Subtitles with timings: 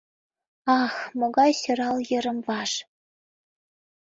[0.79, 2.71] Ах, могае сӧрал йырым-ваш!